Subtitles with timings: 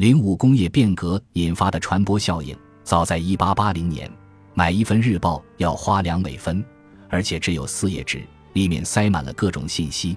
[0.00, 4.10] 零五工业变革引发的传播效应，早在一八八零年，
[4.54, 6.64] 买一份日报要花两美分，
[7.10, 8.22] 而且只有四页纸，
[8.54, 10.16] 里面塞满了各种信息。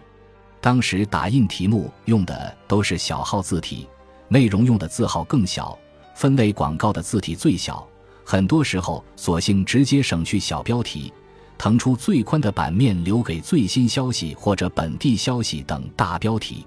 [0.61, 3.85] 当时打印题目用的都是小号字体，
[4.29, 5.77] 内容用的字号更小，
[6.15, 7.85] 分类广告的字体最小，
[8.23, 11.11] 很多时候索性直接省去小标题，
[11.57, 16.65] 腾出最宽的版面留给最新消息或者本地消息等大标题。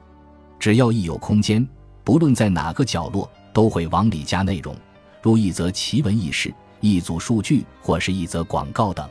[0.58, 1.66] 只要一有空间，
[2.06, 4.76] 不论在哪个角落，都会往里加内容，
[5.20, 9.10] 如一则奇闻异事、一组数据或是一则广告等。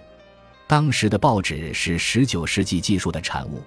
[0.66, 3.62] 当时的报纸是十九世纪技术的产物。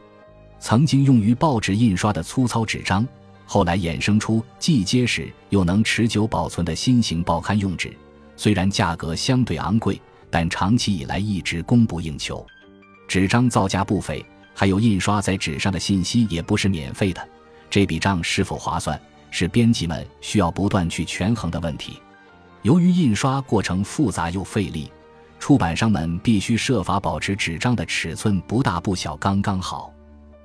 [0.58, 3.06] 曾经用于报纸印刷的粗糙纸张，
[3.44, 7.94] 后来衍生出既结实又能持久保存的新型报刊用纸。
[8.34, 10.00] 虽然价格相对昂贵，
[10.30, 12.44] 但长期以来一直供不应求。
[13.06, 14.24] 纸张造价不菲，
[14.54, 17.28] 还有印刷在纸上的信息也不是免费的。
[17.68, 18.98] 这笔账是否划算，
[19.30, 22.00] 是编辑们需要不断去权衡的问题。
[22.62, 24.90] 由于印刷过程复杂又费力，
[25.38, 29.92] 出版商们必须设法保持纸张的尺寸不大不小，刚刚好。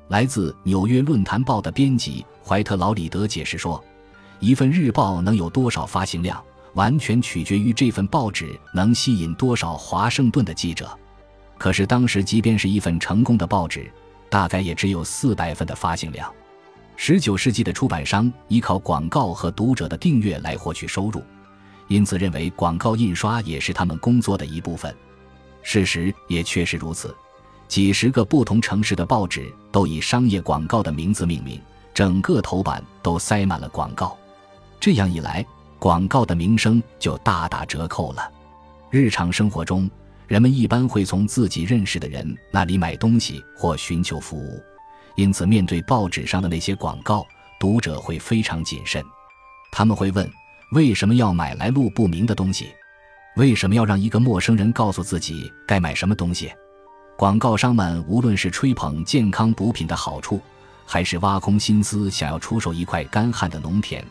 [0.10, 3.84] 来自《纽约论坛报》的编辑怀特劳里德解释说
[4.40, 6.44] ：“一份日报能有多少发行量，
[6.74, 10.88] 完全取决于这份报纸能吸引多少华盛顿的记者。
[11.58, 13.92] 可是当时，即便是一份成功的报纸，
[14.30, 16.32] 大概也只有四百份的发行量。
[16.96, 21.22] 十九世纪的出版商依靠广告和读者的订阅来获取收入，
[21.88, 24.96] 因此认为广告印刷也是他们工作的一部分。
[25.62, 27.16] 事实也确实如此。”
[27.66, 31.60] 几十个不同城市的报纸都以商业广告的名字命名，
[31.92, 34.16] 整个头版都塞满了广告。
[34.80, 35.44] 这样一来，
[35.80, 38.30] 广告的名声就大打折扣了。
[38.92, 39.90] 日常生活中，
[40.28, 44.62] 人们一般会从自己认识的人那里买东西或寻求服务，
[45.16, 47.26] 因此面对报纸上的那些广告，
[47.60, 49.04] 读者会非常谨慎。
[49.72, 50.30] 他们会问：
[50.72, 52.70] 为什么要买来路不明的东西？
[53.36, 56.52] 为什么要让一个陌生人告诉自己该买什么东西？
[57.18, 60.42] 广告商们无论是吹捧健康补品的好处，
[60.86, 64.04] 还是挖空心思想要出售一块干旱的农田，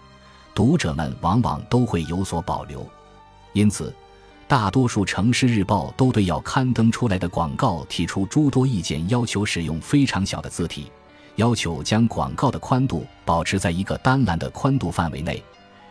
[0.55, 2.88] 读者们往往都会有所保留。
[3.53, 3.94] 因此，
[4.49, 10.91] 大多数城市日报都对要刊登出来的广告提出诸多意见，要求使用非常小的字体，
[11.37, 15.43] 要求将广告的宽度保持在一个单栏的宽度范围内，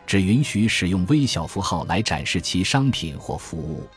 [0.05, 3.87] 只允许使用微小符号来展示其商品或服务。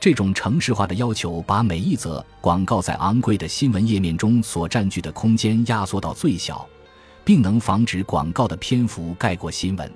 [0.00, 6.66] 这种城市化的要求，把每一则广告在昂贵的新闻页面中所占据的空间压缩到最小，
[7.24, 9.92] 并能防止广告的篇幅盖过新闻。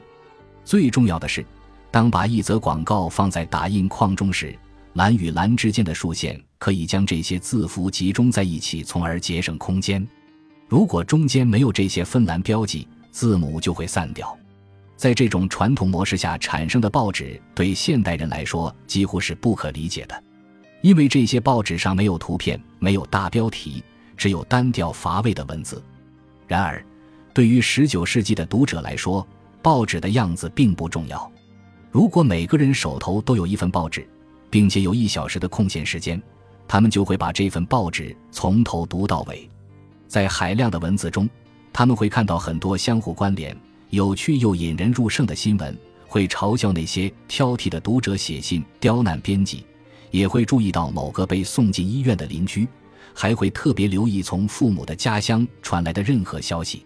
[0.62, 1.44] 最重要的是，
[1.91, 4.55] 当把一则广告放在打印框中时，
[4.93, 10.06] 栏与栏之间的竖线可以将这些字符集中在一起，从而节省空间。
[10.69, 14.36] 如果中间没有这些分栏标记，字母就会散掉。
[14.97, 20.25] 在这种传统模式下产生的报纸，对现代人来说几乎是不可理解的，
[20.82, 23.82] 因为这些报纸上没有图片，没有大标题，
[24.16, 25.82] 只有单调乏味的文字。
[26.47, 26.84] 然而，
[27.32, 29.26] 对于19世纪的读者来说，
[29.60, 31.31] 报纸的样子并不重要。
[31.91, 34.08] 如果每个人手头都有一份报纸，
[34.48, 36.20] 并且有一小时的空闲时间，
[36.69, 39.48] 他们就会把这份报纸从头读到尾。
[40.06, 41.28] 在海量的文字中，
[41.72, 43.56] 他们会看到很多相互关联。
[43.91, 45.76] 有趣又引人入胜的新闻，
[46.06, 49.64] 会嘲笑那些挑剔的读者写信刁难编辑，
[50.10, 52.66] 也会注意到某个被送进医院的邻居，
[53.14, 56.84] 还会特别留意从父母的家乡传来的任何消息。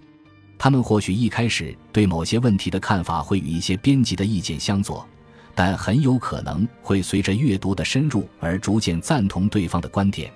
[0.58, 5.06] 他们或许一开始对某些问题的看法会与一些编辑的意见相左，
[5.54, 10.30] 但很有可能会随着阅读的深入而逐渐赞同对方的观点，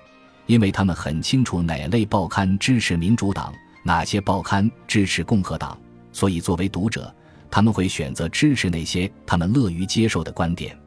[0.45, 5.77] 因为他们很清楚哪类报刊支持民主党，哪些报刊支持共和党。
[6.11, 7.13] 所以，作为读者，
[7.49, 10.77] 他们会选择支持那些他们乐于接受的观点。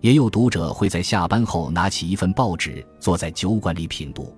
[0.00, 4.36] 也有读者会在下班后拿起一份报纸，坐在酒馆里品读。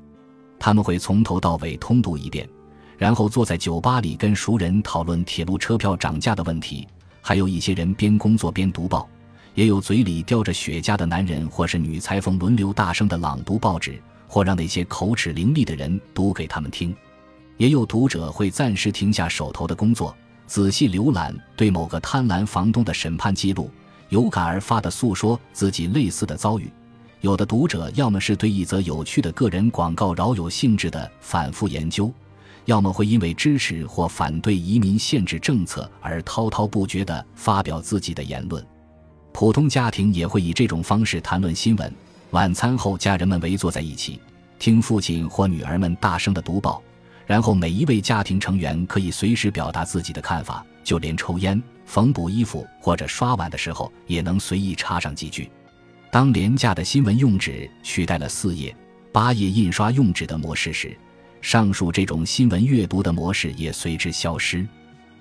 [0.59, 2.49] 他们会从头到尾通读一遍，
[2.97, 6.87] 然后坐在酒吧里跟熟人讨论铁路车票涨价的问题。
[7.21, 9.09] 还有一些人边工作边读报，
[9.55, 16.95] 也有嘴里叼着雪茄的男人或是女裁缝轮流大声的朗读报纸，或让那些口齿伶俐的人读给他们听。
[17.57, 20.15] 也有读者会暂时停下手头的工作。
[20.47, 23.69] 仔细浏览对某个贪婪房东的审判记录，
[24.11, 26.71] 有感而发地诉说自己类似的遭遇。
[27.21, 32.13] 有的读者要么是对一则有趣的个人广告饶有兴致的反复研究，
[32.67, 38.65] 要么会因为支持或反对移民限制政策而滔滔不绝地发表自己的言论。
[39.33, 41.93] 普通家庭也会以这种方式谈论新闻。
[42.37, 44.21] 晚餐后，家人们围坐在一起，
[44.59, 46.83] 听父亲或女儿们大声地读报。
[47.25, 55.51] 然后每一位家庭成员可以随时表达自己的看法，就连抽烟、缝补衣服或者刷碗的时候也能随意插上几句。
[56.11, 58.77] 当廉价的新闻用纸取代了四页、
[59.11, 60.95] 八页印刷用纸的模式时，
[61.41, 64.69] 上述这种新闻阅读的模式也随之消失。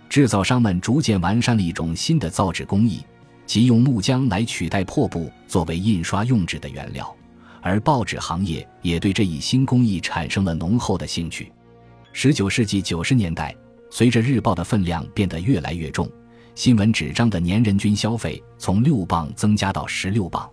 [0.09, 2.99] 制造商们逐渐完善了一种新的造纸工艺，
[3.45, 7.15] 即用木浆来取代破布作为印刷用纸的原料，
[7.61, 11.51] 而报纸行业也对这一新工艺产生了浓厚的兴趣。
[12.11, 13.55] 十九世纪九十年代，
[13.89, 16.09] 随着日报的分量变得越来越重，
[16.55, 20.49] 新闻纸张的年人均消费从六磅增加到十六磅。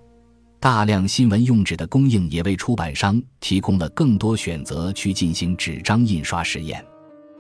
[0.59, 6.85] 大量新闻用纸的供应也为出版商提供了更多选择去进行纸张印刷实验。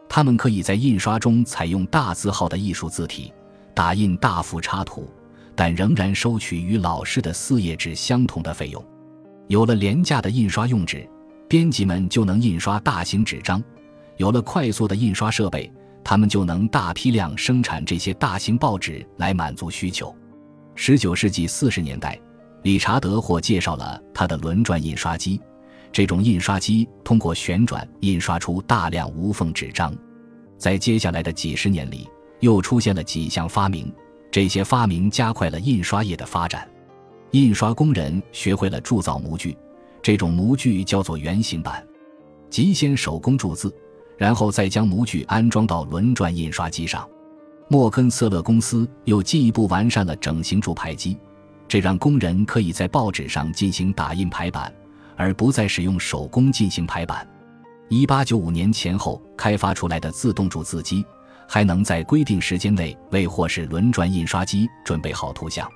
[0.09, 3.33] 他们可以在印刷中采用大字号的艺术字体，
[3.75, 5.09] 打印大幅插图，
[5.55, 8.85] 但仍然收取与老式的四页纸相同的费用。
[9.49, 11.09] 有了廉价的印刷用纸，
[11.49, 13.63] 编辑们就能印刷大型纸张。
[14.17, 15.71] 有了快速的印刷设备，
[16.05, 20.15] 他们就能大批量生产这些大型报纸来满足需求。
[20.75, 22.19] 十九世纪四十年代，
[22.63, 25.41] 理查德霍介绍了他的轮转印刷机。
[25.93, 29.95] 这种印刷机通过旋转印刷出大量无缝纸张。
[30.57, 32.09] 在接下来的几十年里，
[32.41, 33.93] 又出现了几项发明，
[34.33, 36.69] 这些发明加快了印刷业的发展。
[37.31, 39.57] 印刷工人学会了铸造模具，
[40.03, 41.87] 这种模具叫做圆形板，
[42.51, 43.73] 即先手工铸字。
[44.19, 47.09] 然后再将模具安装到轮转印刷机上。
[47.67, 51.17] 莫根瑟勒公司又进一步完善了整形铸排机，
[51.67, 54.73] 这让工人可以在报纸上进行打印排版，
[55.17, 57.27] 而不再使用手工进行排版。
[57.89, 61.05] 一八九五年前后开发出来的自动铸字机，
[61.49, 65.69] 还能在规定时间内为或是轮转印刷机准备好图像。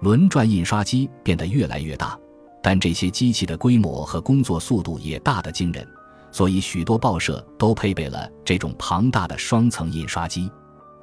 [0.00, 2.18] 轮转印刷机变得越来越大，
[2.62, 5.86] 但这些机器的规模和工作速度也大得惊人。
[6.32, 10.50] 所以，许多报社都配备了这种庞大的双层印刷机。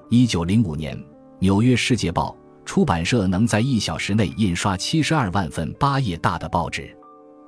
[0.09, 0.98] 一九零五年，
[1.39, 6.98] 《纽约世界报》出版社能在一小时内印刷七十二万份八页大的报纸。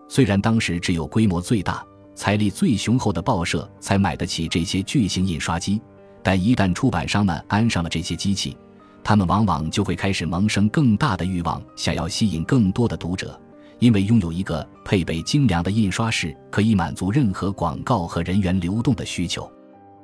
[0.10, 1.82] 虽然当时只有规模最大、
[2.16, 5.82] 财力最雄厚的报社才买得起这些巨型印刷机，
[6.22, 8.58] 但一旦出版商们安上了这些机器，
[9.04, 13.40] 他们往往就会开始萌生更大的欲望，想要吸引更多的读者。
[13.80, 19.50] 因为拥有一个配备精良的印刷室，可以满足任何广告和人员流动的需求。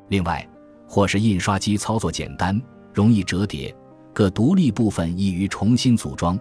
[0.08, 0.48] 另外，
[0.88, 2.60] 或是印刷机操作简单，
[2.94, 3.76] 容易折叠，
[4.14, 6.40] 各独立部分易于重新组装，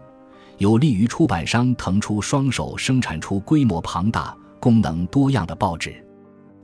[0.59, 6.04] 有利于出版商腾出双手生产出规模庞大、功能多样的报纸。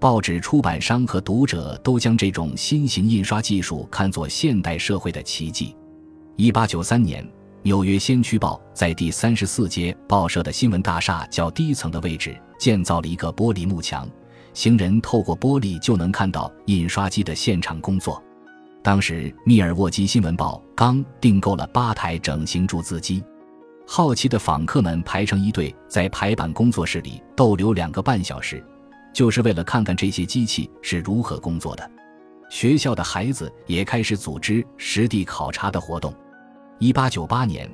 [0.00, 5.76] 报纸出版商和读者都将这种新型印刷技术看作现代社会的奇迹。
[6.36, 7.24] 一八九三年。
[7.62, 14.08] 纽约先驱报在第三十四街报社的新闻大厦较低层的位置建造了一个玻璃幕墙，
[14.54, 18.22] 行人透过玻璃就能看到印刷机的现场工作。
[18.82, 23.22] 当时，密尔沃基新闻报刚订购了八台整形铸字机，
[23.86, 28.64] 好奇的访客们排成一队，在排版工作室里逗留两个半小时，
[29.12, 31.90] 就是为了看看这些机器是如何工作的。
[32.48, 36.12] 学校的孩子也开始组织实地考察的活动。
[36.78, 37.70] 一八九八年，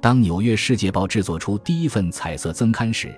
[0.00, 3.12] 当《纽约世界报》制作出第一份彩色增刊时，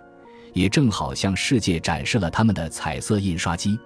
[0.52, 3.78] 也正好向世界展示了他们的彩色印刷机。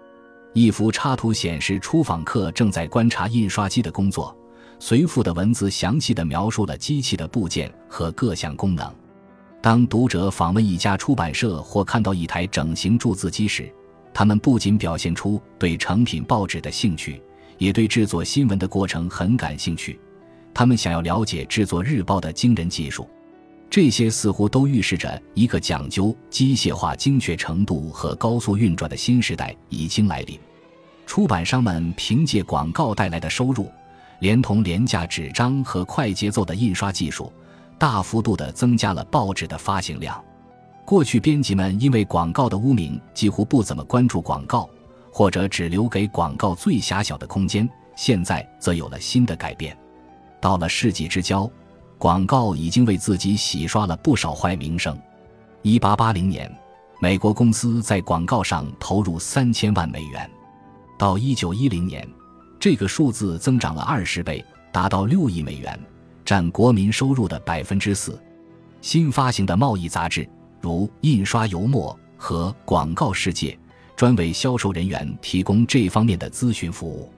[0.54, 4.36] 一幅插图显示出访客正在观察印刷机的工作，
[4.78, 8.94] 随附的文字详细的描述了机器的部件和各项功能。
[9.60, 13.70] 当读者访问一家出版社或看到一台整形铸字机时，
[14.14, 17.20] 他们不仅表现出对成品报纸的兴趣，
[17.58, 19.98] 也对制作新闻的过程很感兴趣。
[20.54, 23.08] 他们想要了解制作日报的惊人技术，
[23.68, 30.38] 这些似乎都预示着一个讲究机械化精确程度和高速运转的新时代已经来临。
[31.04, 33.70] 出版商们凭借广告带来的收入，
[34.20, 37.32] 连同廉价纸张和快节奏的印刷技术，
[37.78, 40.22] 大幅度地增加了报纸的发行量。
[40.84, 44.68] 过去，编辑们因为广告的污名，几乎不怎么关注广告，
[45.12, 47.68] 或者只留给广告最狭小的空间。
[47.94, 49.76] 现在则有了新的改变。
[50.40, 51.50] 到了世纪之交，
[51.98, 54.96] 广告已经为自己洗刷了不少坏名声。
[55.62, 56.50] 一八八零年，
[57.00, 60.30] 美国公司在广告上投入三千万美元，
[60.96, 62.08] 到一九一零年，
[62.60, 65.78] 这个数字增长了二十倍，达到六亿美元，
[66.28, 68.20] 占国民收入的百分之四。
[68.82, 70.28] 新发行的贸易杂志，
[70.60, 73.52] 如《印刷油墨》和《广告世界》，
[73.96, 77.10] 专为销售人员提供这方面的咨询服务。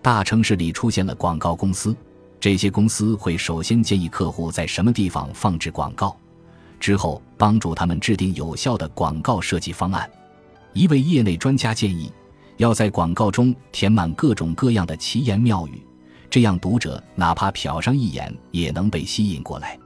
[0.00, 1.96] 大城市里出现了广告公司。
[2.38, 6.16] 这些公司会首先建议客户在什么地方放置广告，
[6.78, 10.08] 之后帮助他们制定有效的广告设计方案。
[10.72, 12.12] 一位业内专家建议，
[12.58, 15.82] 要在广告中填满各种各样的奇言妙语，
[16.34, 19.78] 这样读者哪怕瞟上一眼也能被吸引过来。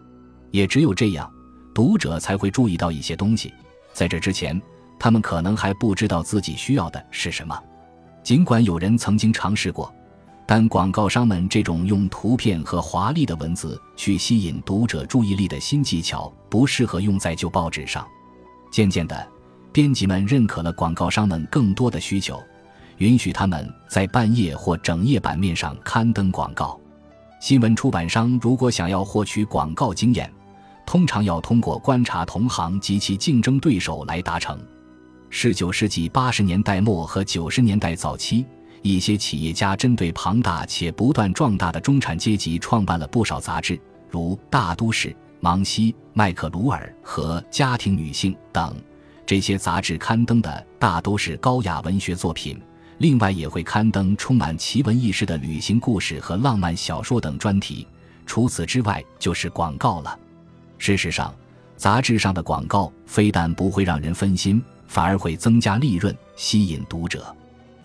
[0.50, 1.31] 也只有这样，
[1.75, 3.52] 读者才会注意到一些东西。
[3.93, 4.59] 在这之前，
[4.99, 7.55] 他们可能还不知道自己需要的是什么。
[8.23, 9.95] 尽管有人曾经尝试过，
[10.47, 18.09] 但广告商们这种用图片和华丽的文字去吸引读者注意力的新技巧，不适合用在旧报纸上。
[18.73, 19.28] 渐渐的，
[19.71, 22.43] 编辑们认可了广告商们更多的需求。
[22.99, 26.78] 允许他们在半夜或整夜版面上刊登广告。
[27.40, 30.33] 新闻出版商如果想要获取广告经验，
[30.85, 34.59] 通常要通过观察同行及其竞争对手来达成。
[35.31, 38.45] 十九世纪八十年代末和九十年代早期，
[38.83, 43.78] 一些企业家针对庞大且不断壮大的中产阶级，创办了不少杂志，
[44.09, 45.09] 如《大都市》
[45.40, 48.75] 《芒西》《麦克卢尔》和《家庭女性》等。
[49.26, 52.59] 这些杂志刊登的大都是高雅文学作品。
[52.99, 57.87] 另外也会刊登充满奇闻异事的旅行故事和浪漫小说等专题。
[58.26, 60.19] 除此之外，就是广告了。
[60.78, 61.35] 事实上，
[61.76, 67.35] 杂志上的广告非但不会让人分心，反而会增加利润，吸引读者。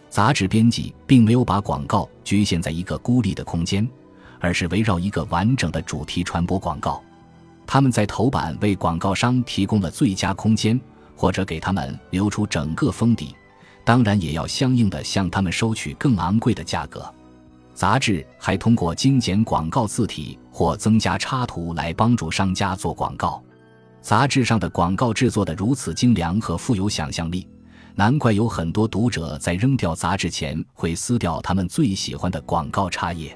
[0.09, 3.87] 杂志编辑并没有把广告局限在一个孤立的空间，
[4.39, 7.01] 而是围绕一个完整的主题传播广告。
[7.65, 10.79] 他们在头版为广告商提供了最佳空间，
[11.15, 13.35] 或者给他们留出整个封底。
[13.83, 17.05] 当然也要相应的向他们收取更昂贵的价格。
[17.73, 23.41] 杂志还通过精简广告字体或增加插图来帮助商家做广告。
[23.99, 27.47] 杂志上的广告制作的如此精良和富有想象力，
[27.95, 33.35] 难怪有很多读者在扔掉杂志前会撕掉他们最喜欢的广告插页。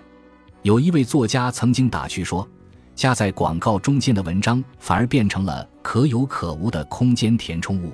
[0.61, 2.47] 有一位作家曾经打趣说
[2.93, 7.91] ：“夹在广告中间的文章反而变成了可有可无的空间填充物。”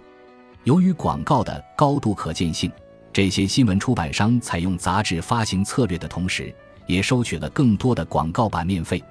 [0.63, 2.71] 由于广告的高度可见性，
[3.11, 6.55] 这些新闻出版商采用杂志发行策略的同时，
[6.87, 9.03] 也收取了更多的广告版面费，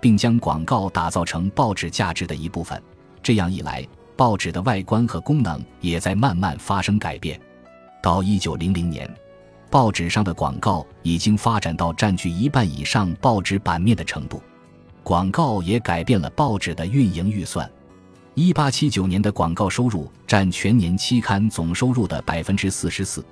[0.00, 2.82] 并将广告打造成报纸价值的一部分。
[3.22, 3.86] 这样一来，
[4.16, 7.40] 报纸的外观和功能也在慢慢发生改变。
[8.02, 9.08] 到一九零零年，
[9.70, 14.42] 报纸上的广告已经发展到占据一半以上报纸版面的程度。
[15.04, 17.70] 广告也改变了报纸的运营预算。
[18.38, 23.24] 一八七九年的广告收入占全年期刊总收入的百分之四十四，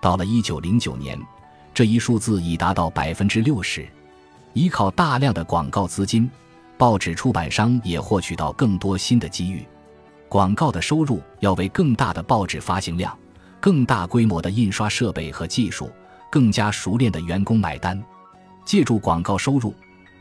[0.00, 1.20] 到了一九零九年，
[1.74, 3.84] 这一数字已达到百分之六十。
[4.52, 6.30] 依靠大量的广告资金，
[6.78, 9.66] 报纸出版商也获取到更多新的机遇。
[10.28, 13.18] 广告的收入要为更大的报纸发行量、
[13.58, 15.90] 更大规模的印刷设备和技术、
[16.30, 18.00] 更加熟练的员工买单。
[18.64, 19.74] 借助广告收入。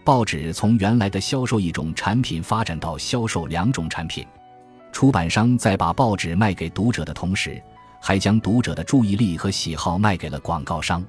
[0.04, 4.26] 报纸从原来的销售一种产品发展到销售两种产品，
[4.92, 7.62] 出版商在把报纸卖给读者的同时，
[8.00, 11.04] 还将读者的注意力和喜好卖给了广告商。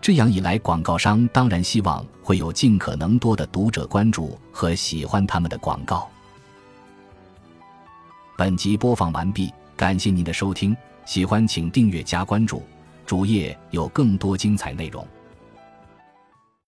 [0.00, 6.08] 这样一来，广告商当然希望会有尽可能多的读者关注和喜欢他们的广告。
[8.38, 12.62] 本集播放完毕，感谢您的收听，喜欢请订阅加关注，
[13.04, 15.06] 主页有更多精彩内容。